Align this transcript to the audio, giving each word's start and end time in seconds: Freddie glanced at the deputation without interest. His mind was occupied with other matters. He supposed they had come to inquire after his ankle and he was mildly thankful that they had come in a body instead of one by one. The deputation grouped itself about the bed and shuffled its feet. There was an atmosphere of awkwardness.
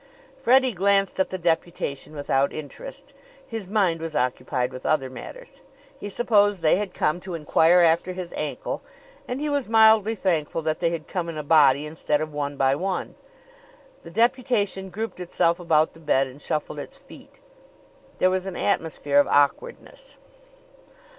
Freddie 0.35 0.73
glanced 0.73 1.19
at 1.19 1.29
the 1.29 1.37
deputation 1.37 2.15
without 2.15 2.51
interest. 2.51 3.13
His 3.45 3.67
mind 3.69 4.01
was 4.01 4.15
occupied 4.15 4.73
with 4.73 4.83
other 4.83 5.11
matters. 5.11 5.61
He 5.99 6.09
supposed 6.09 6.63
they 6.63 6.77
had 6.77 6.95
come 6.95 7.19
to 7.19 7.35
inquire 7.35 7.81
after 7.81 8.13
his 8.13 8.33
ankle 8.35 8.81
and 9.27 9.39
he 9.39 9.47
was 9.47 9.69
mildly 9.69 10.15
thankful 10.15 10.63
that 10.63 10.79
they 10.79 10.89
had 10.89 11.07
come 11.07 11.29
in 11.29 11.37
a 11.37 11.43
body 11.43 11.85
instead 11.85 12.19
of 12.19 12.33
one 12.33 12.57
by 12.57 12.73
one. 12.73 13.13
The 14.01 14.09
deputation 14.09 14.89
grouped 14.89 15.19
itself 15.19 15.59
about 15.59 15.93
the 15.93 15.99
bed 15.99 16.25
and 16.25 16.41
shuffled 16.41 16.79
its 16.79 16.97
feet. 16.97 17.39
There 18.17 18.31
was 18.31 18.47
an 18.47 18.55
atmosphere 18.55 19.19
of 19.19 19.27
awkwardness. 19.27 20.17